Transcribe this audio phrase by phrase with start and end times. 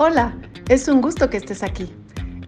[0.00, 0.32] Hola,
[0.68, 1.92] es un gusto que estés aquí.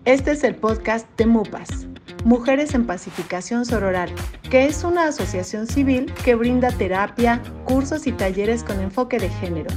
[0.04, 1.88] Este es el podcast de MUPAS,
[2.24, 4.08] Mujeres en Pacificación Sororal,
[4.48, 9.68] que es una asociación civil que brinda terapia, cursos y talleres con enfoque de género.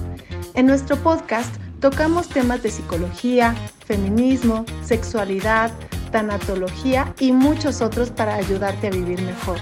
[0.54, 3.56] En nuestro podcast tocamos temas de psicología,
[3.88, 5.72] feminismo, sexualidad,
[6.12, 9.58] tanatología y muchos otros para ayudarte a vivir mejor.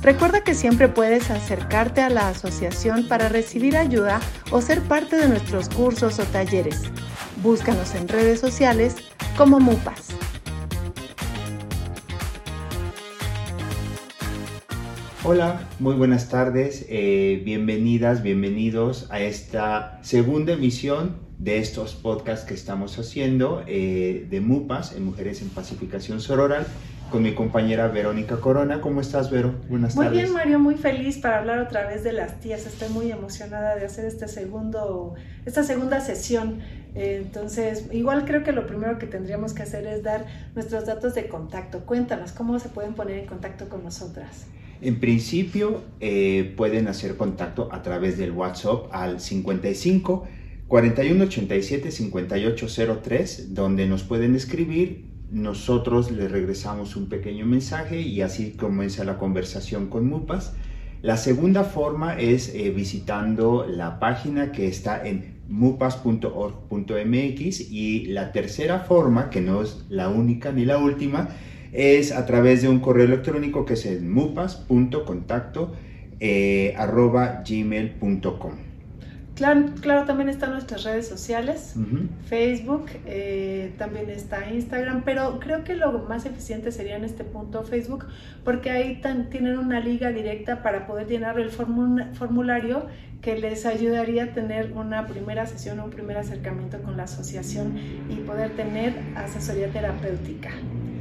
[0.00, 5.28] Recuerda que siempre puedes acercarte a la asociación para recibir ayuda o ser parte de
[5.28, 6.90] nuestros cursos o talleres.
[7.42, 8.94] Búscanos en redes sociales
[9.36, 10.10] como MUPAS.
[15.24, 22.54] Hola, muy buenas tardes, eh, bienvenidas, bienvenidos a esta segunda emisión de estos podcasts que
[22.54, 26.66] estamos haciendo eh, de MUPAS, en Mujeres en Pacificación Sororal,
[27.12, 28.80] con mi compañera Verónica Corona.
[28.80, 29.54] ¿Cómo estás, Vero?
[29.68, 30.10] Buenas tardes.
[30.10, 32.66] Muy bien, Mario, muy feliz para hablar otra vez de las tías.
[32.66, 36.60] Estoy muy emocionada de hacer este segundo, esta segunda sesión.
[36.94, 41.28] entonces, igual creo que lo primero que tendríamos que hacer es dar nuestros datos de
[41.28, 41.84] contacto.
[41.84, 44.46] Cuéntanos, ¿cómo se pueden poner en contacto con nosotras?
[44.80, 50.26] En principio, eh, pueden hacer contacto a través del WhatsApp al 55
[50.66, 55.11] 4187 5803, donde nos pueden escribir.
[55.32, 60.52] Nosotros les regresamos un pequeño mensaje y así comienza la conversación con MUPAS.
[61.00, 68.80] La segunda forma es eh, visitando la página que está en mupas.org.mx y la tercera
[68.80, 71.30] forma, que no es la única ni la última,
[71.72, 75.72] es a través de un correo electrónico que es en mupas.contacto
[76.20, 76.74] eh.
[79.42, 81.74] Claro, claro, también están nuestras redes sociales,
[82.26, 87.64] Facebook, eh, también está Instagram, pero creo que lo más eficiente sería en este punto
[87.64, 88.06] Facebook,
[88.44, 89.00] porque ahí
[89.32, 92.86] tienen una liga directa para poder llenar el formulario
[93.20, 97.74] que les ayudaría a tener una primera sesión, un primer acercamiento con la asociación
[98.08, 100.50] y poder tener asesoría terapéutica.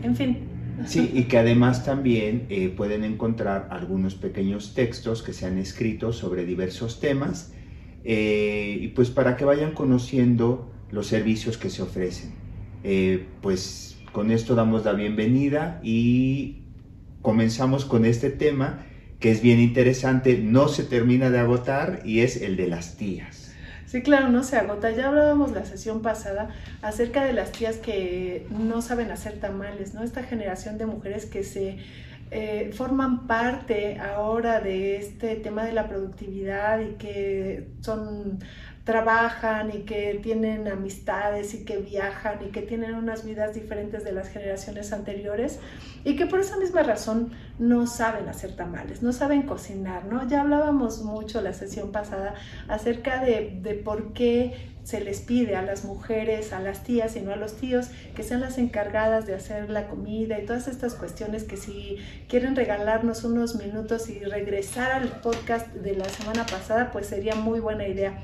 [0.01, 0.47] En fin,
[0.87, 6.11] Sí, y que además también eh, pueden encontrar algunos pequeños textos que se han escrito
[6.11, 7.53] sobre diversos temas
[8.03, 12.31] eh, y pues para que vayan conociendo los servicios que se ofrecen.
[12.83, 16.63] Eh, pues con esto damos la bienvenida y
[17.21, 18.85] comenzamos con este tema
[19.19, 23.53] que es bien interesante, no se termina de agotar y es el de las tías.
[23.85, 24.89] Sí, claro, no se agota.
[24.91, 26.49] Ya hablábamos la sesión pasada
[26.81, 30.01] acerca de las tías que no saben hacer tamales, ¿no?
[30.01, 31.77] Esta generación de mujeres que se
[32.31, 38.39] eh, forman parte ahora de este tema de la productividad y que son
[38.83, 44.11] trabajan y que tienen amistades y que viajan y que tienen unas vidas diferentes de
[44.11, 45.59] las generaciones anteriores
[46.03, 50.27] y que por esa misma razón no saben hacer tamales, no saben cocinar, ¿no?
[50.27, 52.33] Ya hablábamos mucho la sesión pasada
[52.67, 57.21] acerca de, de por qué se les pide a las mujeres, a las tías y
[57.21, 60.95] no a los tíos, que sean las encargadas de hacer la comida y todas estas
[60.95, 66.91] cuestiones que si quieren regalarnos unos minutos y regresar al podcast de la semana pasada,
[66.91, 68.19] pues sería muy buena idea.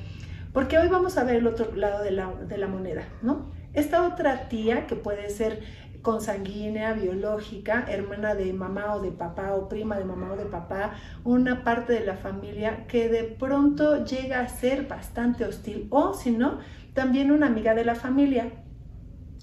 [0.57, 3.51] Porque hoy vamos a ver el otro lado de la, de la moneda, ¿no?
[3.73, 5.62] Esta otra tía que puede ser
[6.01, 10.95] consanguínea, biológica, hermana de mamá o de papá o prima de mamá o de papá,
[11.23, 16.31] una parte de la familia que de pronto llega a ser bastante hostil o si
[16.31, 16.57] no,
[16.95, 18.50] también una amiga de la familia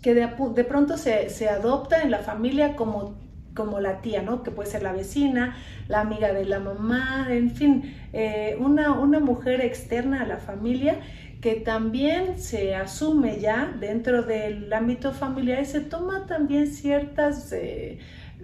[0.03, 3.15] que de, de pronto se, se, adopta en la familia como,
[3.55, 4.43] como la tía, ¿no?
[4.43, 5.57] Que puede ser la vecina,
[5.89, 10.99] la amiga de la mamá, en fin, eh, una, una mujer externa a la familia
[11.41, 17.99] que también se asume ya dentro del ámbito familiar y se toma también ciertas, eh,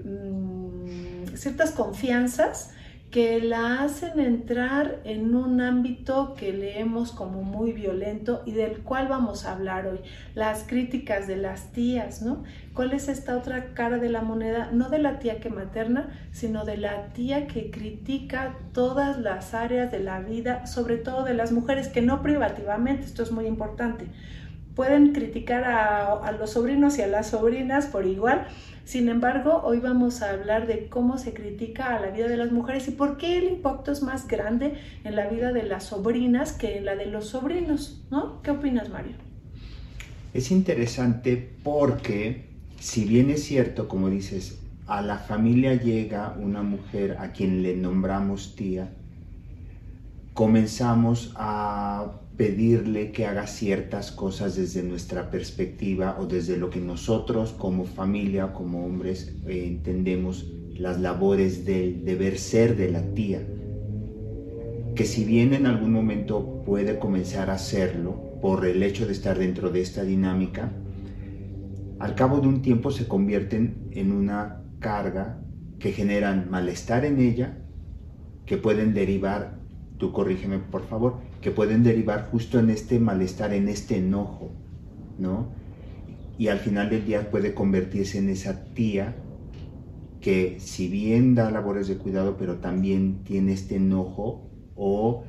[0.04, 2.75] mm, ciertas confianzas
[3.10, 9.09] que la hacen entrar en un ámbito que leemos como muy violento y del cual
[9.09, 9.98] vamos a hablar hoy,
[10.37, 12.44] las críticas de las tías, ¿no?
[12.72, 14.71] ¿Cuál es esta otra cara de la moneda?
[14.72, 19.91] No de la tía que materna, sino de la tía que critica todas las áreas
[19.91, 24.06] de la vida, sobre todo de las mujeres, que no privativamente, esto es muy importante,
[24.74, 28.47] pueden criticar a, los sobrinos y a las sobrinas por igual,
[28.91, 32.51] sin embargo, hoy vamos a hablar de cómo se critica a la vida de las
[32.51, 36.53] mujeres y por qué el impacto es más grande en la vida de las sobrinas
[36.53, 38.42] que en la de los sobrinos, ¿no?
[38.42, 39.13] ¿Qué opinas, Mario?
[40.34, 42.48] Es interesante porque,
[42.81, 47.77] si bien es cierto, como dices, a la familia llega una mujer a quien le
[47.77, 48.91] nombramos tía,
[50.34, 57.53] comenzamos a pedirle que haga ciertas cosas desde nuestra perspectiva o desde lo que nosotros
[57.53, 63.47] como familia, como hombres, eh, entendemos las labores del deber ser de la tía.
[64.94, 69.38] Que si bien en algún momento puede comenzar a hacerlo, por el hecho de estar
[69.38, 70.72] dentro de esta dinámica,
[71.98, 75.42] al cabo de un tiempo se convierten en una carga
[75.78, 77.59] que generan malestar en ella,
[78.47, 79.59] que pueden derivar,
[79.98, 84.51] tú corrígeme por favor, que pueden derivar justo en este malestar, en este enojo,
[85.19, 85.48] ¿no?
[86.39, 89.16] Y al final del día puede convertirse en esa tía
[90.21, 95.25] que si bien da labores de cuidado, pero también tiene este enojo o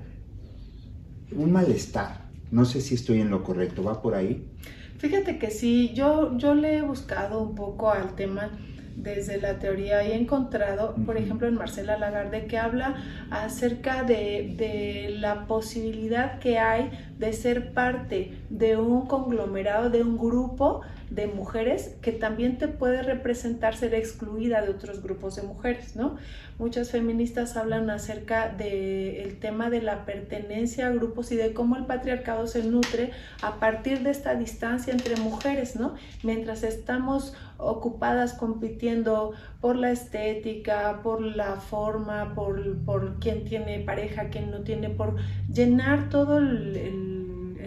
[1.34, 2.30] un malestar.
[2.52, 4.50] No sé si estoy en lo correcto, ¿va por ahí?
[4.98, 8.52] Fíjate que sí, yo, yo le he buscado un poco al tema
[9.01, 12.95] desde la teoría he encontrado, por ejemplo, en Marcela Lagarde, que habla
[13.30, 20.18] acerca de, de, la posibilidad que hay de ser parte de un conglomerado, de un
[20.18, 20.81] grupo
[21.12, 26.16] de mujeres que también te puede representar ser excluida de otros grupos de mujeres, ¿no?
[26.58, 31.86] Muchas feministas hablan acerca del tema de la pertenencia a grupos y de cómo el
[31.86, 33.12] patriarcado se nutre
[33.42, 35.96] a partir de esta distancia entre mujeres, ¿no?
[36.24, 44.30] Mientras estamos ocupadas compitiendo por la estética, por la forma, por, por quién tiene pareja,
[44.30, 45.18] quién no tiene, por
[45.52, 47.21] llenar todo el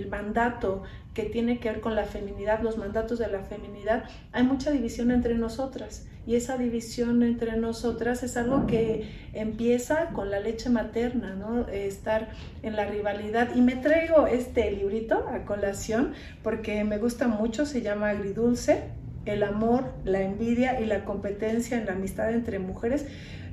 [0.09, 0.83] mandato
[1.15, 5.11] que tiene que ver con la feminidad, los mandatos de la feminidad, hay mucha división
[5.11, 6.07] entre nosotras.
[6.27, 11.69] Y esa división entre nosotras es algo que empieza con la leche materna, ¿no?
[11.69, 12.31] Estar
[12.63, 13.55] en la rivalidad.
[13.55, 18.85] Y me traigo este librito a colación porque me gusta mucho, se llama Agridulce,
[19.27, 23.07] el amor, la envidia y la competencia en la amistad entre mujeres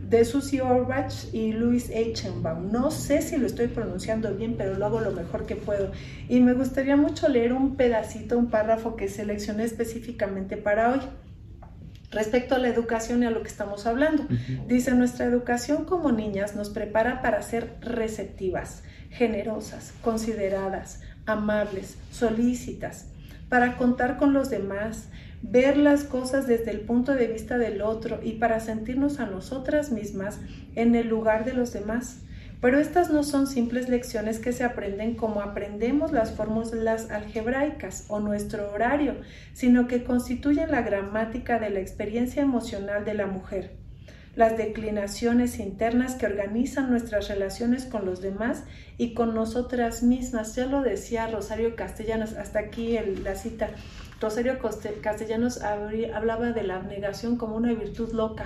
[0.10, 2.72] de Susie Orbach y Louis Eichenbaum.
[2.72, 5.92] No sé si lo estoy pronunciando bien, pero lo hago lo mejor que puedo.
[6.28, 11.00] Y me gustaría mucho leer un pedacito, un párrafo que seleccioné específicamente para hoy.
[12.12, 14.28] Respecto a la educación y a lo que estamos hablando,
[14.68, 23.06] dice, nuestra educación como niñas nos prepara para ser receptivas, generosas, consideradas, amables, solícitas,
[23.48, 25.08] para contar con los demás,
[25.42, 29.92] ver las cosas desde el punto de vista del otro y para sentirnos a nosotras
[29.92, 30.40] mismas
[30.76, 32.22] en el lugar de los demás.
[32.62, 38.20] Pero estas no son simples lecciones que se aprenden como aprendemos las fórmulas algebraicas o
[38.20, 39.16] nuestro horario,
[39.54, 43.72] sino que constituyen la gramática de la experiencia emocional de la mujer,
[44.36, 48.64] las declinaciones internas que organizan nuestras relaciones con los demás
[49.00, 50.56] y con nosotras mismas.
[50.56, 53.72] Ya lo decía Rosario Castellanos, hasta aquí la cita.
[54.22, 54.60] Rosario
[55.02, 58.46] Castellanos hablaba de la abnegación como una virtud loca.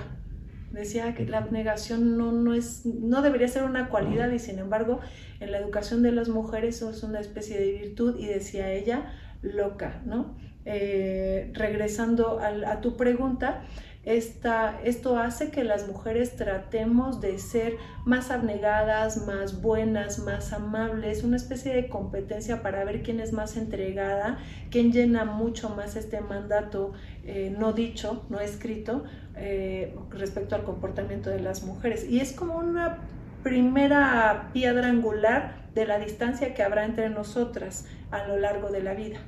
[0.72, 5.00] Decía que la abnegación no, no, es, no debería ser una cualidad y sin embargo
[5.38, 9.12] en la educación de las mujeres es una especie de virtud y decía ella
[9.42, 10.34] loca, ¿no?
[10.64, 13.62] Eh, regresando a tu pregunta,
[14.06, 21.36] esto hace que las mujeres tratemos de ser más abnegadas, más buenas, más amables, una
[21.36, 24.38] especie de competencia para ver quién es más entregada,
[24.70, 26.92] quién llena mucho más este mandato
[27.24, 29.02] eh, no dicho, no escrito,
[29.34, 32.08] eh, respecto al comportamiento de las mujeres.
[32.08, 32.98] Y es como una
[33.42, 38.94] primera piedra angular de la distancia que habrá entre nosotras a lo largo de la
[38.94, 39.18] vida.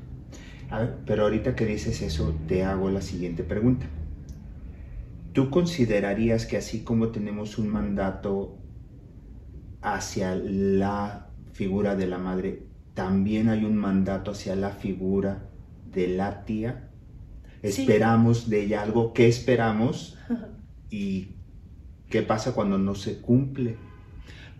[1.05, 3.87] pero ahorita que dices eso, te hago la siguiente pregunta.
[5.38, 8.58] ¿Tú considerarías que así como tenemos un mandato
[9.81, 15.49] hacia la figura de la madre, también hay un mandato hacia la figura
[15.84, 16.91] de la tía?
[17.63, 20.19] Esperamos de ella algo, ¿qué esperamos?
[20.91, 21.36] ¿Y
[22.10, 23.77] qué pasa cuando no se cumple?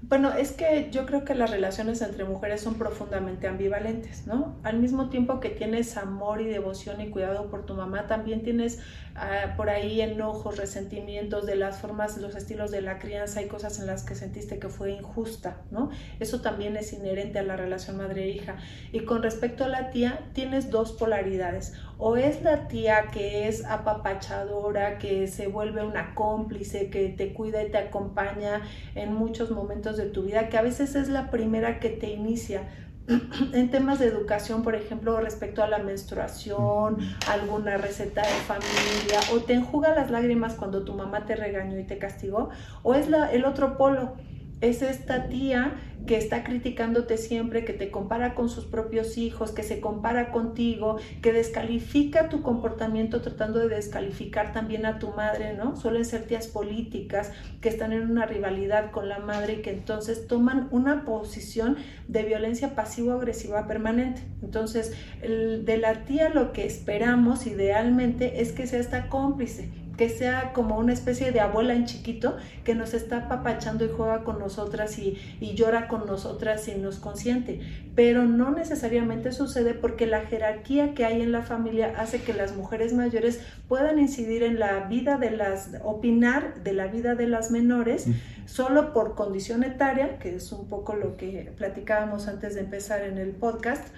[0.01, 4.57] Bueno, es que yo creo que las relaciones entre mujeres son profundamente ambivalentes, ¿no?
[4.63, 8.79] Al mismo tiempo que tienes amor y devoción y cuidado por tu mamá, también tienes
[9.17, 13.81] ah, por ahí enojos, resentimientos de las formas, los estilos de la crianza y cosas
[13.81, 15.91] en las que sentiste que fue injusta, ¿no?
[16.21, 18.57] Eso también es inherente a la relación madre-hija.
[18.93, 21.75] Y con respecto a la tía, tienes dos polaridades.
[21.99, 27.63] O es la tía que es apapachadora, que se vuelve una cómplice, que te cuida
[27.65, 28.63] y te acompaña
[28.95, 32.69] en muchos momentos de tu vida, que a veces es la primera que te inicia
[33.53, 39.41] en temas de educación, por ejemplo, respecto a la menstruación, alguna receta de familia, o
[39.41, 42.51] te enjuga las lágrimas cuando tu mamá te regañó y te castigó,
[42.83, 44.15] o es la, el otro polo,
[44.61, 45.75] es esta tía
[46.07, 50.97] que está criticándote siempre, que te compara con sus propios hijos, que se compara contigo,
[51.21, 55.77] que descalifica tu comportamiento tratando de descalificar también a tu madre, ¿no?
[55.77, 60.27] Suelen ser tías políticas que están en una rivalidad con la madre y que entonces
[60.27, 64.23] toman una posición de violencia pasivo-agresiva permanente.
[64.43, 70.53] Entonces, de la tía lo que esperamos idealmente es que sea esta cómplice, que sea
[70.55, 74.97] como una especie de abuela en chiquito que nos está papachando y juega con nosotras
[74.99, 77.61] y, y, llora con nosotras y nos consiente.
[77.97, 82.57] Pero no necesariamente sucede porque la jerarquía que hay en la familia hace que las
[82.57, 87.51] mujeres mayores puedan incidir en la vida de las, opinar de la vida de las
[87.51, 88.07] menores
[88.47, 93.19] solo por condición etaria, que es un poco lo que platicábamos antes de empezar en
[93.19, 93.89] el podcast.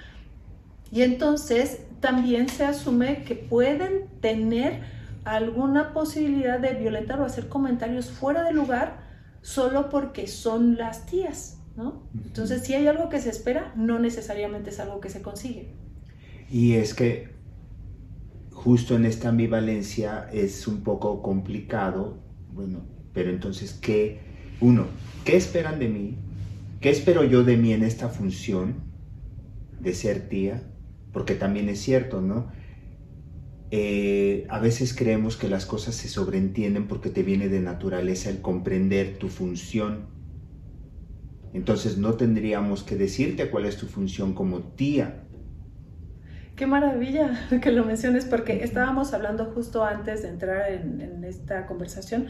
[0.91, 8.11] Y entonces también se asume que pueden tener alguna posibilidad de violentar o hacer comentarios
[8.11, 9.09] fuera de lugar
[9.43, 12.03] solo porque son las tías, ¿no?
[12.15, 15.75] Entonces, si hay algo que se espera, no necesariamente es algo que se consigue.
[16.51, 17.29] Y es que
[18.53, 22.19] justo en esta ambivalencia es un poco complicado,
[22.53, 22.81] bueno,
[23.15, 24.21] pero entonces, ¿qué?
[24.61, 24.87] Uno,
[25.25, 26.19] ¿qué esperan de mí?
[26.81, 28.75] ¿Qué espero yo de mí en esta función
[29.81, 30.63] de ser tía?
[31.13, 32.53] Porque también es cierto, ¿no?
[33.73, 38.41] Eh, a veces creemos que las cosas se sobreentienden porque te viene de naturaleza el
[38.41, 40.09] comprender tu función.
[41.53, 45.25] Entonces no tendríamos que decirte cuál es tu función como tía.
[46.57, 51.67] Qué maravilla que lo menciones porque estábamos hablando justo antes de entrar en, en esta
[51.67, 52.27] conversación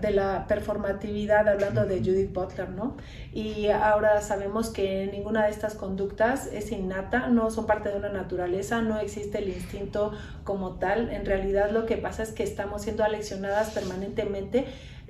[0.00, 2.96] de la performatividad, hablando de Judith Butler, ¿no?
[3.32, 8.08] Y ahora sabemos que ninguna de estas conductas es innata, no son parte de una
[8.08, 10.12] naturaleza, no existe el instinto
[10.44, 11.10] como tal.
[11.10, 14.66] En realidad lo que pasa es que estamos siendo aleccionadas permanentemente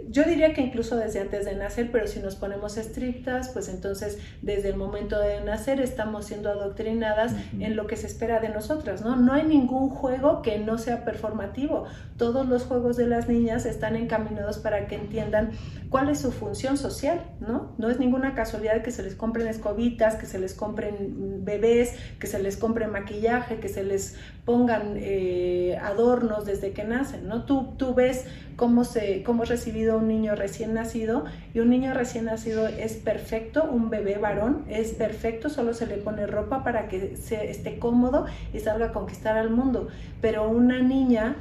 [0.09, 4.19] yo diría que incluso desde antes de nacer, pero si nos ponemos estrictas, pues entonces
[4.42, 9.02] desde el momento de nacer estamos siendo adoctrinadas en lo que se espera de nosotras,
[9.02, 9.16] ¿no?
[9.16, 11.85] No hay ningún juego que no sea performativo.
[12.16, 15.50] Todos los juegos de las niñas están encaminados para que entiendan
[15.90, 17.75] cuál es su función social, ¿no?
[17.78, 22.26] No es ninguna casualidad que se les compren escobitas, que se les compren bebés, que
[22.26, 24.16] se les compre maquillaje, que se les
[24.50, 27.45] pongan eh, adornos desde que nacen, ¿no?
[27.45, 28.26] Tú, tú ves
[28.57, 32.95] cómo, se, cómo es recibido un niño recién nacido y un niño recién nacido es
[32.95, 37.78] perfecto, un bebé varón es perfecto, solo se le pone ropa para que se, esté
[37.78, 39.87] cómodo y salga a conquistar al mundo,
[40.21, 41.37] pero una niña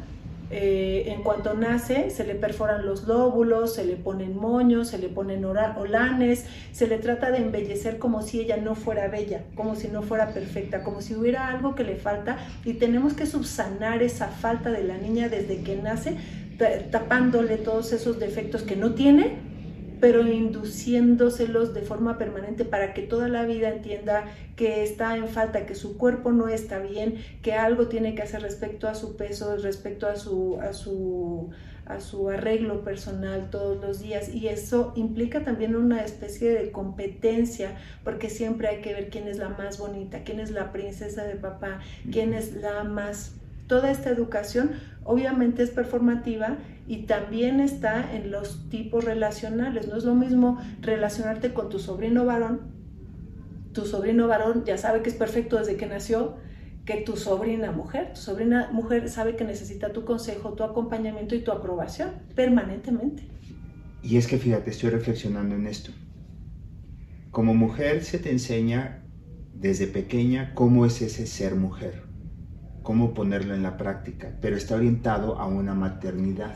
[0.52, 5.08] eh, en cuanto nace, se le perforan los lóbulos, se le ponen moños, se le
[5.10, 9.88] ponen olanes, se le trata de embellecer como si ella no fuera bella, como si
[9.88, 12.38] no fuera perfecta, como si hubiera algo que le falta.
[12.66, 16.18] Y tenemos que subsanar esa falta de la niña desde que nace
[16.92, 19.38] tapándole todos esos defectos que no tiene,
[20.00, 24.26] pero induciéndoselos de forma permanente para que toda la vida entienda
[24.56, 28.42] que está en falta, que su cuerpo no está bien, que algo tiene que hacer
[28.42, 31.50] respecto a su peso, respecto a su, a su,
[31.86, 34.34] a su arreglo personal todos los días.
[34.34, 39.38] Y eso implica también una especie de competencia, porque siempre hay que ver quién es
[39.38, 41.80] la más bonita, quién es la princesa de papá,
[42.12, 43.34] quién es la más
[43.70, 44.72] toda esta educación
[45.06, 46.58] obviamente es performativa
[46.90, 49.88] y también está en los tipos relacionales.
[49.88, 52.62] No es lo mismo relacionarte con tu sobrino varón.
[53.74, 56.38] Tu sobrino varón ya sabe que es perfecto desde que nació,
[56.86, 58.14] que tu sobrina mujer.
[58.16, 63.28] Tu sobrina mujer sabe que necesita tu consejo, tu acompañamiento y tu aprobación permanentemente.
[64.02, 65.92] Y es que fíjate, estoy reflexionando en esto.
[67.30, 69.04] Como mujer se te enseña
[69.54, 72.10] desde pequeña cómo es ese ser mujer
[72.90, 76.56] cómo ponerlo en la práctica, pero está orientado a una maternidad,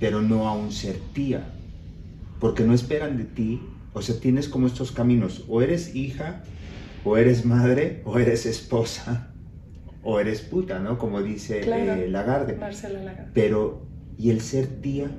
[0.00, 1.52] pero no a un ser tía,
[2.40, 3.60] porque no esperan de ti,
[3.92, 6.42] o sea, tienes como estos caminos, o eres hija,
[7.04, 9.32] o eres madre, o eres esposa,
[10.02, 10.98] o eres puta, ¿no?
[10.98, 12.08] Como dice eh, Lagarde.
[12.08, 12.58] Lagarde.
[13.32, 13.86] Pero,
[14.18, 15.10] ¿y el ser tía?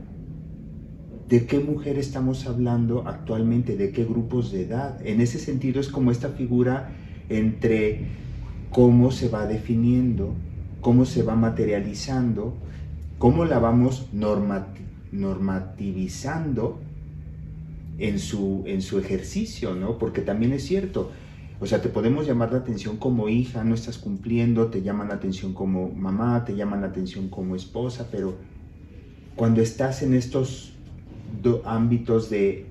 [1.28, 3.76] ¿De qué mujer estamos hablando actualmente?
[3.76, 5.06] ¿De qué grupos de edad?
[5.06, 6.92] En ese sentido es como esta figura
[7.30, 8.08] entre
[8.70, 10.36] cómo se va definiendo,
[10.82, 12.56] cómo se va materializando,
[13.18, 16.82] cómo la vamos normativizando
[17.98, 19.98] en su, en su ejercicio, ¿no?
[19.98, 21.12] Porque también es cierto,
[21.60, 25.16] o sea, te podemos llamar la atención como hija, no estás cumpliendo, te llaman la
[25.16, 28.36] atención como mamá, te llaman la atención como esposa, pero
[29.36, 30.74] cuando estás en estos
[31.66, 32.68] ámbitos de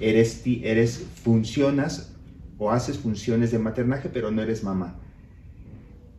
[0.00, 2.14] eres, eres, funcionas
[2.58, 4.98] o haces funciones de maternaje, pero no eres mamá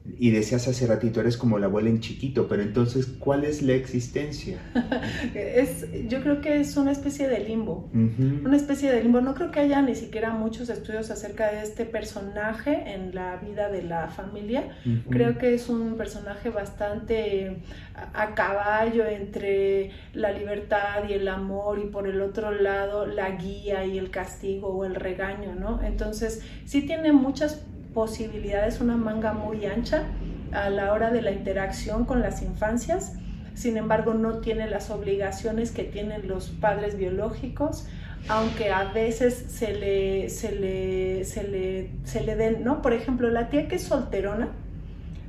[0.05, 3.73] y decías hace ratito, eres como la abuela en chiquito, pero entonces, ¿cuál es la
[3.73, 4.57] existencia?
[5.33, 9.21] es, yo creo que es una especie de limbo, una especie de limbo.
[9.21, 13.69] No creo que haya ni siquiera muchos estudios acerca de este personaje en la vida
[13.69, 14.77] de la familia.
[15.09, 17.61] Creo que es un personaje bastante
[17.95, 23.85] a, caballo entre la libertad y el amor y por el otro lado la guía
[23.85, 25.81] y el castigo o el regaño, ¿no?
[25.81, 30.03] Entonces, sí tiene muchas posibilidades, una manga muy ancha
[30.51, 33.13] a la hora de la interacción con las infancias,
[33.53, 37.87] sin embargo no tiene las obligaciones que tienen los padres biológicos,
[38.27, 42.81] aunque a veces se le, se le, se le, se le den, ¿no?
[42.81, 44.49] Por ejemplo, la tía que es solterona,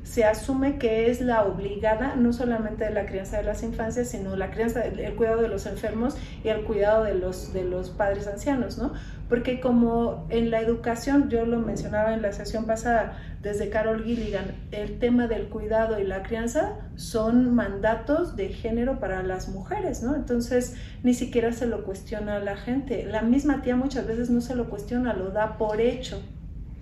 [0.04, 4.36] se asume que es la obligada no solamente de la crianza de las infancias, sino
[4.36, 8.26] la crianza, el cuidado de los enfermos y el cuidado de los, de los padres
[8.26, 8.92] ancianos, ¿no?
[9.28, 14.54] Porque como en la educación, yo lo mencionaba en la sesión pasada, desde Carol Gilligan,
[14.70, 20.14] el tema del cuidado y la crianza son mandatos de género para las mujeres, ¿no?
[20.14, 23.04] Entonces, ni siquiera se lo cuestiona a la gente.
[23.04, 26.22] La misma tía muchas veces no se lo cuestiona, lo da por hecho,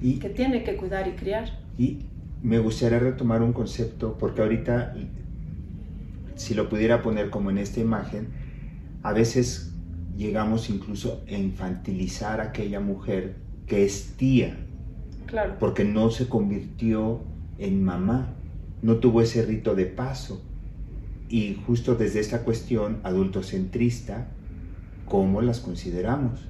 [0.01, 1.45] y, que tiene que cuidar y criar.
[1.79, 2.07] Y
[2.43, 4.95] me gustaría retomar un concepto, porque ahorita,
[6.35, 8.29] si lo pudiera poner como en esta imagen,
[9.03, 9.73] a veces
[10.17, 14.57] llegamos incluso a infantilizar a aquella mujer que es tía,
[15.27, 15.57] claro.
[15.59, 17.21] porque no se convirtió
[17.59, 18.35] en mamá,
[18.83, 20.43] no tuvo ese rito de paso.
[21.29, 24.27] Y justo desde esta cuestión adultocentrista,
[25.07, 26.41] ¿cómo las consideramos?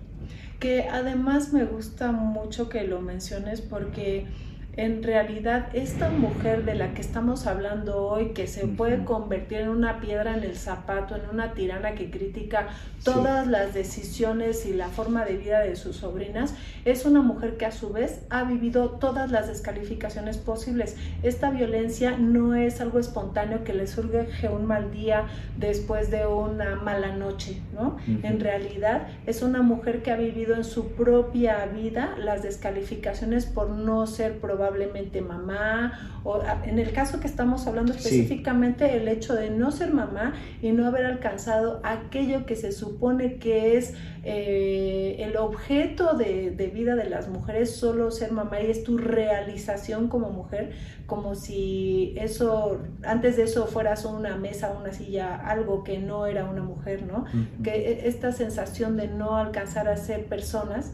[0.58, 4.26] Que además me gusta mucho que lo menciones porque
[4.74, 9.68] en realidad esta mujer de la que estamos hablando hoy, que se puede convertir en
[9.68, 12.68] una piedra en el zapato, en una tirana que critica
[13.04, 16.54] todas las decisiones y la forma de vida de sus sobrinas,
[16.86, 20.96] es una mujer que a su vez ha vivido todas las descalificaciones posibles.
[21.22, 25.26] Esta violencia no es algo espontáneo que le surge un mal día
[25.58, 27.98] después de una mala noche, ¿no?
[28.22, 33.68] En realidad es una mujer que ha vivido en su propia vida las descalificaciones por
[33.68, 39.34] no ser probada probablemente mamá, o en el caso que estamos hablando específicamente, el hecho
[39.34, 45.16] de no ser mamá y no haber alcanzado aquello que se supone que es eh,
[45.18, 50.30] el objeto de, vida de las mujeres, solo ser mamá y es tu realización como
[50.30, 50.70] mujer,
[51.06, 56.44] como si eso, antes de eso fueras una mesa, una silla, algo que no era
[56.44, 57.24] una mujer, ¿no?
[57.64, 60.92] Que e, esta sensación de no alcanzar a ser personas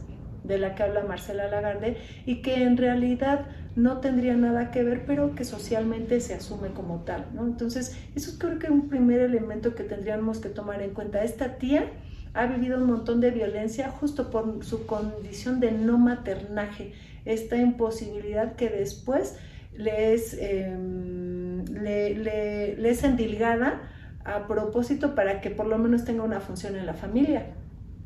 [0.49, 5.05] de la que habla Marcela Lagarde y que en realidad no tendría nada que ver,
[5.05, 7.45] pero que socialmente se asume como tal, ¿no?
[7.45, 11.23] Entonces, eso creo que es un primer elemento que tendríamos que tomar en cuenta.
[11.23, 11.85] Esta tía
[12.33, 16.93] ha vivido un montón de violencia justo por su condición de no maternaje,
[17.25, 19.37] esta imposibilidad que después
[19.77, 23.81] le es, em, le, le es endilgada
[24.25, 27.45] a propósito para que por lo menos tenga una función en la familia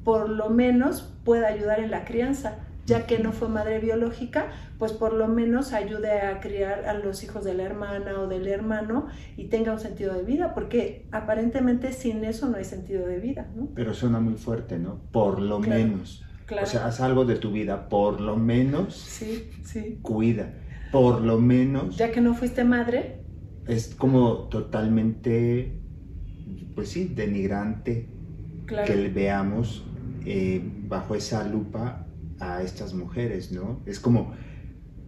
[0.03, 4.91] por lo menos pueda ayudar en la crianza, ya que no fue madre biológica, pues
[4.91, 9.07] por lo menos ayude a criar a los hijos de la hermana o del hermano
[9.38, 13.49] y tenga un sentido de vida, porque aparentemente sin eso no hay sentido de vida,
[13.55, 13.69] ¿no?
[13.73, 14.99] Pero suena muy fuerte, ¿no?
[15.12, 16.23] Por lo menos.
[16.62, 18.95] O sea, haz algo de tu vida, por lo menos.
[18.95, 19.99] Sí, sí.
[20.01, 20.53] Cuida,
[20.91, 21.97] por lo menos.
[21.97, 23.23] Ya que no fuiste madre.
[23.65, 25.79] Es como totalmente,
[26.75, 28.09] pues sí, denigrante
[28.67, 29.86] que veamos
[30.25, 32.07] eh, bajo esa lupa
[32.39, 33.81] a estas mujeres, ¿no?
[33.86, 34.33] Es como,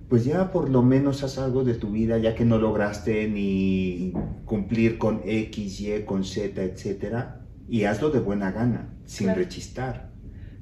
[0.10, 4.14] pues ya por lo menos haz algo de tu vida, ya que no lograste ni
[4.46, 10.15] cumplir con X, Y, con Z, etcétera, y hazlo de buena gana, sin rechistar.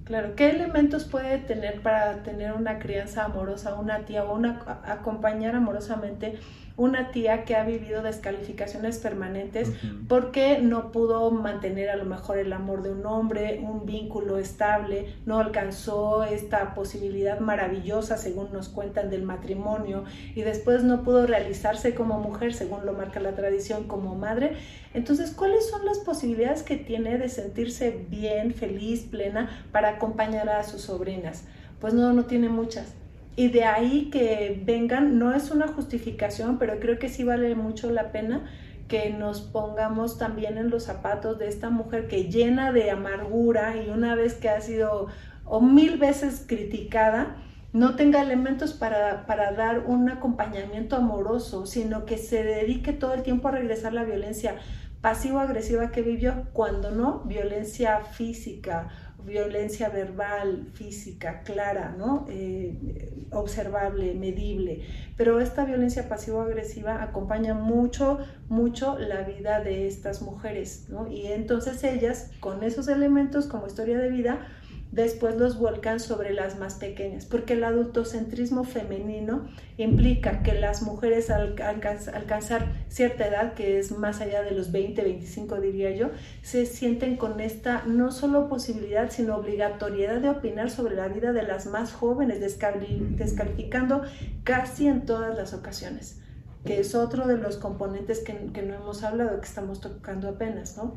[0.06, 5.56] Claro, ¿qué elementos puede tener para tener una crianza amorosa, una tía o una acompañar
[5.56, 6.40] amorosamente
[6.76, 9.72] una tía que ha vivido descalificaciones permanentes
[10.08, 15.14] porque no pudo mantener a lo mejor el amor de un hombre, un vínculo estable,
[15.26, 21.94] no alcanzó esta posibilidad maravillosa según nos cuentan del matrimonio y después no pudo realizarse
[21.94, 24.54] como mujer según lo marca la tradición como madre.
[24.94, 30.64] Entonces, ¿cuáles son las posibilidades que tiene de sentirse bien, feliz, plena para acompañar a
[30.64, 31.46] sus sobrinas?
[31.80, 32.94] Pues no, no tiene muchas
[33.36, 37.90] y de ahí que vengan, no es una justificación, pero creo que sí vale mucho
[37.90, 38.50] la pena
[38.88, 43.90] que nos pongamos también en los zapatos de esta mujer que llena de amargura y
[43.90, 45.08] una vez que ha sido
[45.46, 47.38] o mil veces criticada,
[47.74, 53.24] no tenga elementos para, para, dar un acompañamiento amoroso, sino que se dedique todo el
[53.24, 54.58] tiempo a regresar la violencia
[55.04, 58.90] pasivo-agresiva que vivió, cuando no, violencia física
[59.26, 62.26] violencia verbal, física, clara, ¿no?
[62.30, 64.86] Eh, observable, medible.
[65.18, 71.08] Pero esta violencia pasivo-agresiva acompaña mucho, mucho la vida de estas mujeres, ¿no?
[71.08, 74.48] Y entonces ellas, con esos elementos como historia de vida,
[74.94, 81.32] después los vuelcan sobre las más pequeñas, porque el adultocentrismo femenino implica que las mujeres
[81.32, 86.12] al alcanzar cierta edad, que es más allá de los 20, 25 diría yo,
[86.44, 91.42] se sienten con esta no solo posibilidad, sino obligatoriedad de opinar sobre la vida de
[91.42, 94.04] las más jóvenes, descalificando
[94.44, 96.20] casi en todas las ocasiones
[96.66, 100.78] que es otro de los componentes que, que no hemos hablado, que estamos tocando apenas,
[100.78, 100.94] ¿no?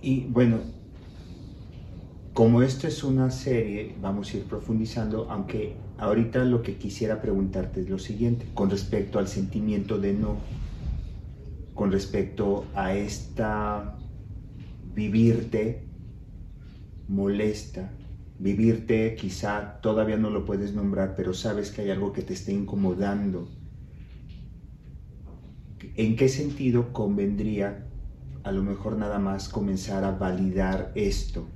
[0.00, 0.60] Y bueno,
[2.36, 7.80] como esto es una serie, vamos a ir profundizando, aunque ahorita lo que quisiera preguntarte
[7.80, 10.36] es lo siguiente, con respecto al sentimiento de no,
[11.72, 13.96] con respecto a esta
[14.94, 15.88] vivirte
[17.08, 17.90] molesta,
[18.38, 22.52] vivirte quizá todavía no lo puedes nombrar, pero sabes que hay algo que te está
[22.52, 23.48] incomodando.
[25.96, 27.86] ¿En qué sentido convendría
[28.44, 31.55] a lo mejor nada más comenzar a validar esto?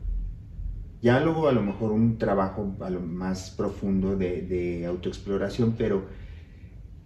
[1.03, 6.05] Ya luego a lo mejor un trabajo a lo más profundo de, autoexploración, pero,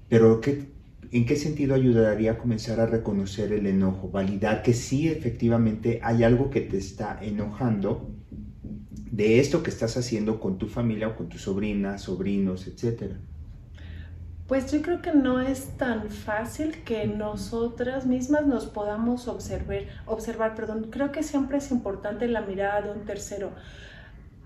[0.08, 0.66] pero ¿qué,
[1.12, 4.10] ¿en qué sentido ayudaría a comenzar a reconocer el enojo?
[4.10, 8.10] Validar que sí efectivamente hay algo que te está enojando
[9.12, 13.20] de esto que estás haciendo con tu familia o con tus sobrinas, sobrinos, etcétera.
[14.46, 20.54] Pues yo creo que no es tan fácil que nosotras mismas nos podamos observar, observar,
[20.54, 20.88] perdón.
[20.90, 23.52] Creo que siempre es importante la mirada de un tercero.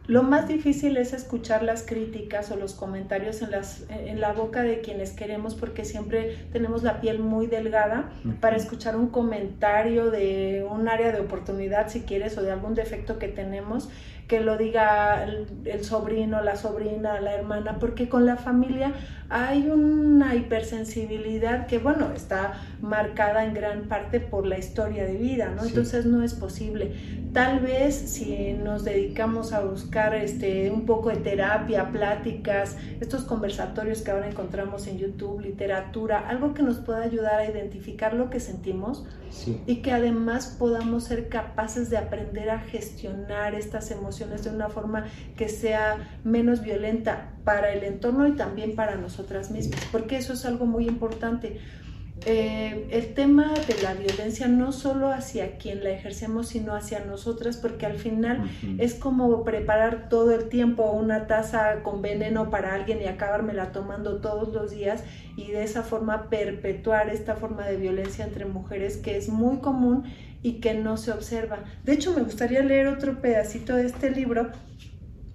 [0.06, 4.62] Lo más difícil es escuchar las críticas o los comentarios en, las, en la boca
[4.62, 8.08] de quienes queremos porque siempre tenemos la piel muy delgada
[8.40, 13.18] para escuchar un comentario de un área de oportunidad, si quieres, o de algún defecto
[13.18, 13.90] que tenemos
[14.28, 18.92] que lo diga el, sobrino, la sobrina, la hermana, porque con la familia
[19.30, 25.48] hay una hipersensibilidad que, bueno, está marcada en gran parte por la historia de vida,
[25.56, 25.64] ¿no?
[25.64, 26.92] Entonces no es posible.
[27.32, 34.02] Tal vez si nos dedicamos a buscar este, un poco de terapia, pláticas, estos conversatorios
[34.02, 38.40] que ahora encontramos en YouTube, literatura, algo que nos pueda ayudar a identificar lo que
[38.40, 39.06] sentimos
[39.66, 45.06] y que además podamos ser capaces de aprender a gestionar estas emociones de una forma
[45.36, 50.44] que sea menos violenta para el entorno y también para nosotras mismas, porque eso es
[50.44, 51.58] algo muy importante.
[52.26, 57.56] Eh, el tema de la violencia no solo hacia quien la ejercemos, sino hacia nosotras,
[57.56, 63.00] porque al final es como preparar todo el tiempo una taza con veneno para alguien
[63.00, 65.04] y acabármela tomando todos los días
[65.36, 70.04] y de esa forma perpetuar esta forma de violencia entre mujeres que es muy común
[70.42, 71.64] y que no se observa.
[71.84, 74.50] De hecho, me gustaría leer otro pedacito de este libro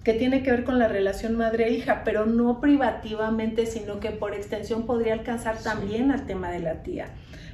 [0.04, 4.84] que tiene que ver con la relación madre-hija, pero no privativamente, sino que por extensión
[4.84, 7.08] podría alcanzar también al tema de la tía.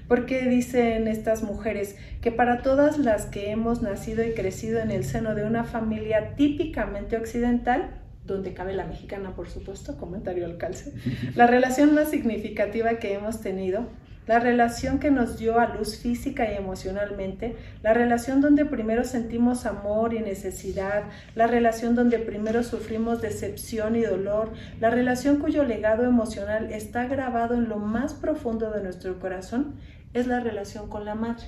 [0.08, 5.04] Porque dicen estas mujeres que para todas las que hemos nacido y crecido en el
[5.04, 10.92] seno de una familia típicamente occidental, donde cabe la mexicana, por supuesto, comentario al calce,
[11.36, 13.86] la relación más significativa que hemos tenido
[14.30, 19.66] la relación que nos dio a luz física y emocionalmente, la relación donde primero sentimos
[19.66, 21.02] amor y necesidad,
[21.34, 27.56] la relación donde primero sufrimos decepción y dolor, la relación cuyo legado emocional está grabado
[27.56, 29.74] en lo más profundo de nuestro corazón,
[30.14, 31.46] es la relación con la madre.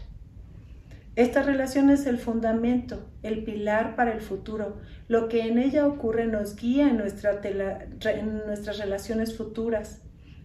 [1.14, 4.80] Esta relación es el fundamento, el pilar para el futuro.
[5.06, 10.02] Lo que en ella ocurre nos guía en, en nuestras relaciones futuras,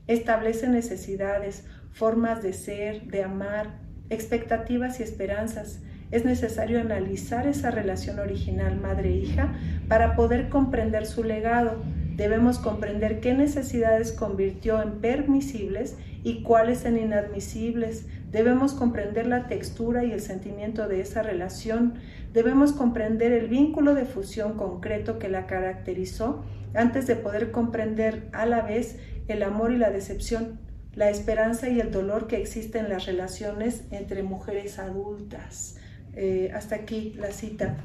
[0.08, 5.80] establece necesidades, formas de ser, de amar, expectativas y esperanzas.
[6.12, 9.54] Es necesario analizar esa relación original madre-hija
[9.88, 11.82] para poder comprender su legado.
[12.15, 18.08] Debemos comprender qué necesidades convirtió en permisibles y cuáles en inadmisibles.
[18.32, 21.95] Debemos comprender la textura y el sentimiento de esa relación.
[22.34, 28.45] Debemos comprender el vínculo de fusión concreto que la caracterizó antes de poder comprender a
[28.45, 28.97] la vez
[29.28, 30.60] el amor y la decepción
[30.97, 35.77] la esperanza y el dolor que existen en las relaciones entre mujeres adultas.
[36.15, 37.77] Eh, hasta aquí la cita.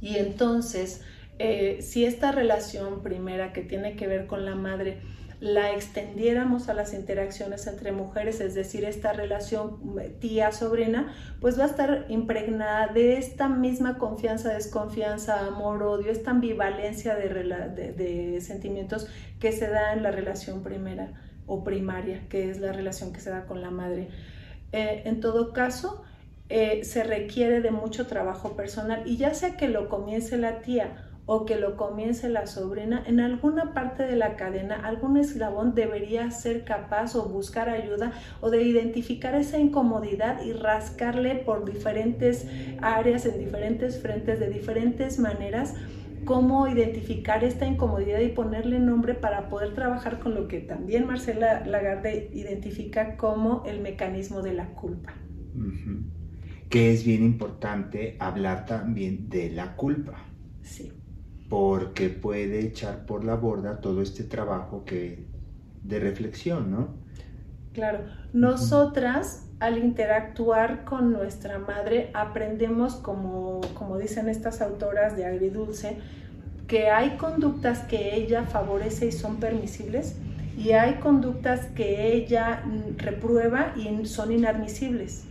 [0.00, 1.02] Y entonces,
[1.38, 4.98] eh, si esta relación primera que tiene que ver con la madre,
[5.38, 9.78] la extendiéramos a las interacciones entre mujeres, es decir, esta relación
[10.18, 17.14] tía-sobrina, pues va a estar impregnada de esta misma confianza, desconfianza, amor, odio, esta ambivalencia
[17.14, 19.06] de sentimientos
[19.38, 23.30] que se da en la relación primera o primaria, que es la relación que se
[23.30, 24.08] da con la madre.
[24.72, 26.02] Eh, en todo caso,
[26.48, 31.10] eh, se requiere de mucho trabajo personal y ya sea que lo comience la tía
[31.26, 36.30] o que lo comience la sobrina, en alguna parte de la cadena, algún eslabón debería
[36.30, 42.46] ser capaz o buscar ayuda o de identificar esa incomodidad y rascarle por diferentes
[42.82, 45.74] áreas, en diferentes frentes, de diferentes maneras
[46.24, 51.64] cómo identificar esta incomodidad y ponerle nombre para poder trabajar con lo que también Marcela
[51.66, 55.14] Lagarde identifica como el mecanismo de la culpa.
[56.68, 60.14] Que es bien importante hablar también de la culpa.
[60.62, 60.92] Sí.
[61.48, 65.26] Porque puede echar por la borda todo este trabajo que
[65.82, 66.94] de reflexión, ¿no?
[67.72, 75.96] Claro, nosotras al interactuar con nuestra madre aprendemos, como, como dicen estas autoras de Agridulce,
[76.68, 80.16] que hay conductas que ella favorece y son permisibles
[80.58, 82.62] y hay conductas que ella
[82.98, 85.24] reprueba y son inadmisibles.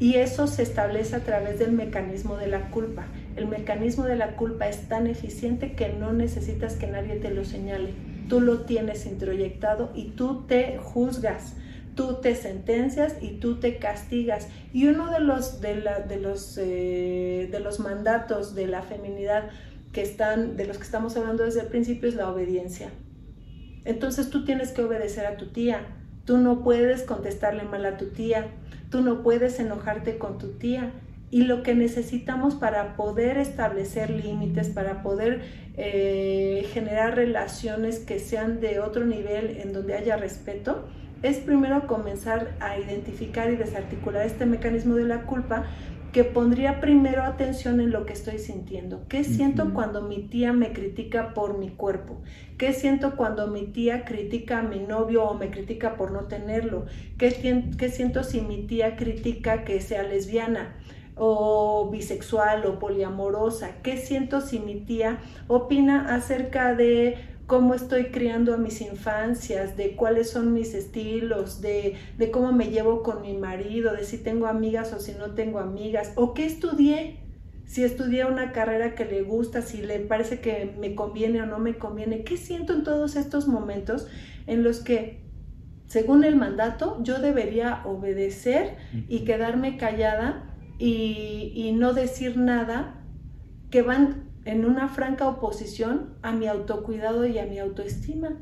[0.00, 3.06] Y eso se establece a través del mecanismo de la culpa.
[3.36, 7.44] El mecanismo de la culpa es tan eficiente que no necesitas que nadie te lo
[7.44, 7.94] señale.
[8.28, 11.54] Tú lo tienes introyectado y tú te juzgas,
[11.96, 14.46] tú te sentencias y tú te castigas.
[14.72, 19.50] Y uno de los, de, de los, eh, de los mandatos de la feminidad
[19.92, 22.90] que están, de los que estamos hablando desde el principio es la obediencia.
[23.84, 25.80] Entonces tú tienes que obedecer a tu tía.
[26.24, 28.46] Tú no puedes contestarle mal a tu tía
[28.90, 30.92] Tú no puedes enojarte con tu tía.
[31.30, 35.42] Y lo que necesitamos para poder establecer límites, para poder
[35.76, 40.88] eh, generar relaciones que sean de otro nivel en donde haya respeto,
[41.22, 45.64] es primero comenzar a identificar y desarticular este mecanismo de la culpa
[46.12, 49.06] que pondría primero atención en lo que estoy sintiendo.
[49.06, 52.22] ¿Qué siento cuando mi tía me critica por mi cuerpo?
[52.56, 56.86] ¿Qué siento cuando mi tía critica a mi novio o me critica por no tenerlo?
[57.18, 60.76] ¿Qué, qué siento si mi tía critica que sea lesbiana?
[61.18, 63.82] o bisexual o poliamorosa?
[63.82, 69.94] ¿Qué siento si mi tía opina acerca de cómo estoy criando a mis infancias, de
[69.94, 74.46] cuáles son mis estilos, de, de, cómo me llevo con mi marido, de si tengo
[74.46, 77.20] amigas o si no tengo amigas, o qué estudié,
[77.64, 81.58] si estudié una carrera que le gusta, si le parece que me conviene o no
[81.58, 84.08] me conviene, qué siento en todos estos momentos
[84.46, 85.24] en los que,
[85.86, 88.76] según el mandato, yo debería obedecer
[89.08, 93.04] y quedarme callada y, y no decir nada
[93.70, 98.38] que van en una franca oposición a mi autocuidado y a mi autoestima.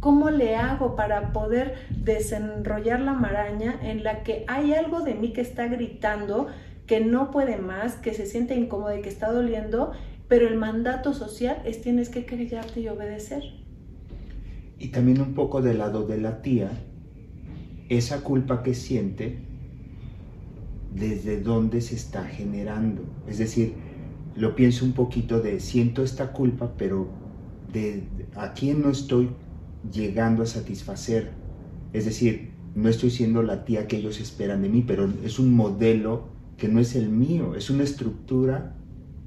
[0.00, 5.32] ¿Cómo le hago para poder desenrollar la maraña en la que hay algo de mí
[5.32, 6.48] que está gritando,
[6.86, 9.92] que no puede más, que se siente incómodo y que está doliendo,
[10.28, 13.44] pero el mandato social es tienes que callarte y obedecer?
[14.78, 16.70] Y también un poco del lado de la tía,
[17.88, 19.38] esa culpa que siente,
[20.92, 23.04] desde dónde se está generando.
[23.28, 23.74] Es decir,
[24.34, 27.08] lo pienso un poquito de siento esta culpa, pero
[27.72, 29.30] de, a quién no estoy
[29.88, 31.32] llegando a satisfacer.
[31.92, 35.54] Es decir, no estoy siendo la tía que ellos esperan de mí, pero es un
[35.54, 38.76] modelo que no es el mío, es una estructura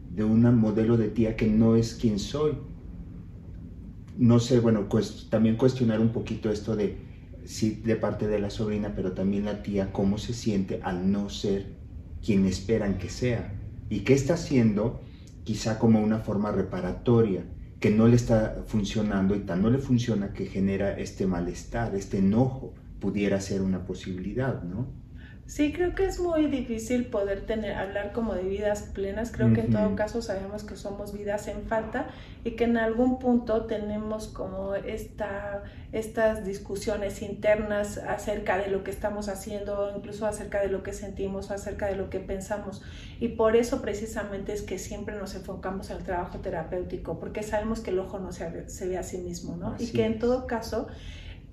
[0.10, 2.58] de un modelo de tía que no es quien soy.
[4.18, 6.98] No sé, bueno, pues también cuestionar un poquito esto de,
[7.46, 11.30] sí, de parte de la sobrina, pero también la tía, cómo se siente al no
[11.30, 11.78] ser
[12.22, 13.57] quien esperan que sea
[13.90, 15.02] y qué está haciendo
[15.44, 17.46] quizá como una forma reparatoria
[17.80, 22.18] que no le está funcionando y tan no le funciona que genera este malestar, este
[22.18, 24.88] enojo, pudiera ser una posibilidad, ¿no?
[25.48, 29.32] Sí, creo que es muy difícil poder tener, hablar como de vidas plenas.
[29.32, 32.08] Creo que en todo caso sabemos que somos vidas en falta
[32.44, 38.92] y que en algún punto tenemos como esta, estas discusiones internas acerca de lo que
[38.92, 42.82] estamos haciendo, incluso acerca de lo que sentimos, acerca de lo que pensamos.
[43.22, 47.92] Y por eso precisamente es que siempre nos enfocamos al trabajo terapéutico, porque sabemos que
[47.92, 49.78] el ojo no se, ve a sí mismo, ¿no?
[49.80, 50.90] Y que en todo caso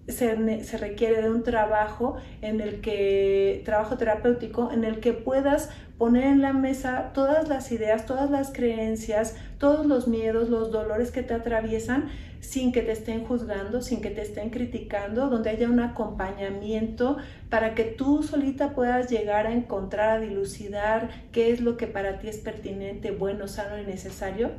[0.09, 6.25] se, requiere de un trabajo en el que, trabajo terapéutico, en el que puedas poner
[6.25, 11.23] en la mesa todas las ideas, todas las creencias, todos los miedos, los dolores que
[11.23, 15.81] te atraviesan sin que te estén juzgando, sin que te estén criticando, donde haya un
[15.81, 17.17] acompañamiento
[17.49, 22.19] para que tú solita puedas llegar a encontrar, a dilucidar qué es lo que para
[22.19, 24.51] ti es pertinente, bueno, sano y necesario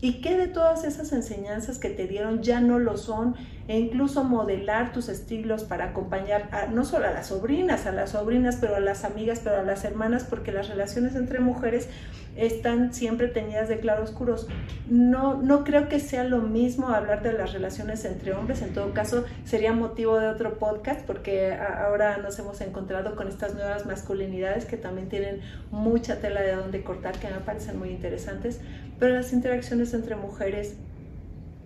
[0.00, 3.34] y qué de todas esas enseñanzas que te dieron ya no lo son
[3.68, 8.10] e incluso modelar tus estilos para acompañar a, no solo a las sobrinas, a las
[8.10, 11.88] sobrinas, pero a las amigas, pero a las hermanas, porque las relaciones entre mujeres
[12.36, 14.48] están siempre teñidas de claroscuros.
[14.88, 18.92] No, no creo que sea lo mismo hablar de las relaciones entre hombres, en todo
[18.92, 24.64] caso sería motivo de otro podcast porque ahora nos hemos encontrado con estas nuevas masculinidades
[24.64, 25.40] que también tienen
[25.70, 28.60] mucha tela de donde cortar, que me parecen muy interesantes,
[28.98, 30.76] pero las interacciones entre mujeres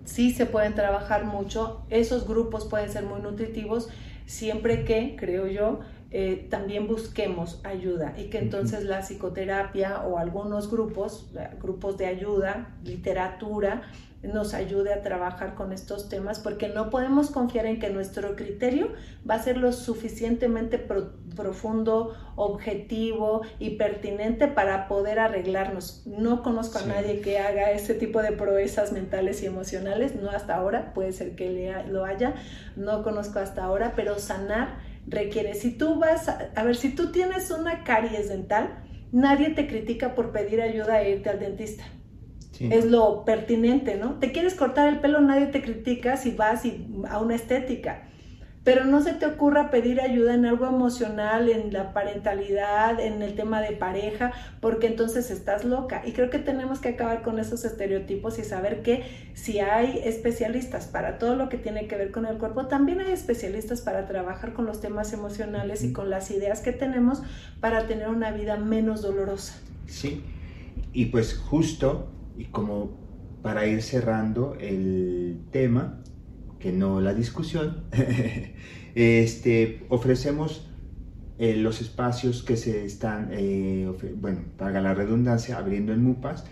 [0.04, 3.88] sí se pueden trabajar mucho, esos grupos pueden ser muy nutritivos
[4.26, 5.80] siempre que, creo yo,
[6.16, 11.28] eh, también busquemos ayuda y que entonces la psicoterapia o algunos grupos,
[11.60, 13.82] grupos de ayuda, literatura,
[14.22, 18.92] nos ayude a trabajar con estos temas porque no podemos confiar en que nuestro criterio
[19.28, 26.06] va a ser lo suficientemente profundo, objetivo y pertinente para poder arreglarnos.
[26.06, 30.54] No conozco a nadie que haga ese tipo de proezas mentales y emocionales, no hasta
[30.54, 32.34] ahora, puede ser que lo haya,
[32.76, 37.50] no conozco hasta ahora, pero sanar requiere, si tú vas, a, ver, si tú tienes
[37.50, 41.84] una caries dental, nadie te critica por pedir ayuda e irte al dentista.
[42.60, 44.20] Es lo pertinente, ¿no?
[44.20, 46.62] Te quieres cortar el pelo, nadie te critica si vas
[47.08, 48.04] a una estética
[48.64, 53.34] pero no se te ocurra pedir ayuda en algo emocional, en la parentalidad, en el
[53.34, 56.02] tema de pareja, porque entonces estás loca.
[56.06, 60.86] Y creo que tenemos que acabar con esos estereotipos y saber que si hay especialistas
[60.86, 64.54] para todo lo que tiene que ver con el cuerpo, también hay especialistas para trabajar
[64.54, 67.22] con los temas emocionales y con las ideas que tenemos
[67.60, 69.60] para tener una vida menos dolorosa.
[69.86, 70.22] Sí,
[70.94, 72.96] y pues justo, y como
[73.42, 76.00] para ir cerrando el tema,
[76.72, 77.84] no la discusión,
[78.94, 80.68] este, ofrecemos
[81.36, 86.44] eh, los espacios que se están, eh, bueno, para la redundancia, abriendo en MUPAS,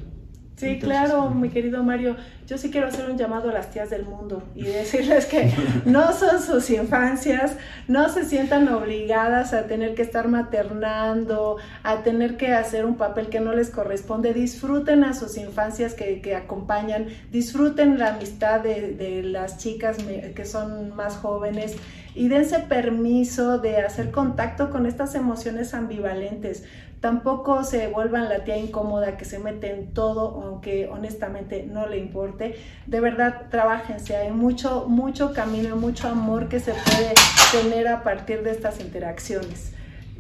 [0.60, 2.18] Sí, claro, mi querido Mario.
[2.46, 5.54] Yo sí quiero hacer un llamado a las tías del mundo y decirles que
[5.86, 7.56] no son sus infancias,
[7.88, 13.30] no se sientan obligadas a tener que estar maternando, a tener que hacer un papel
[13.30, 14.34] que no les corresponde.
[14.34, 19.96] Disfruten a sus infancias que, que acompañan, disfruten la amistad de, de las chicas
[20.36, 21.78] que son más jóvenes
[22.16, 26.66] y dense permiso de hacer contacto con estas emociones ambivalentes.
[27.00, 31.98] Tampoco se vuelvan la tía incómoda que se mete en todo, aunque honestamente no le
[31.98, 32.56] importe.
[32.88, 34.18] De verdad, trabajense.
[34.18, 37.14] Hay mucho, mucho camino y mucho amor que se puede
[37.54, 39.72] tener a partir de estas interacciones.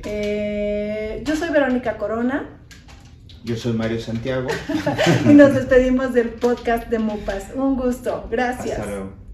[0.06, 2.48] Eh, yo soy Verónica Corona.
[3.44, 4.48] Yo soy Mario Santiago.
[5.26, 7.56] y nos despedimos del podcast de MUPAS.
[7.56, 8.26] Un gusto.
[8.32, 8.80] Gracias.
[8.80, 9.29] Hasta luego.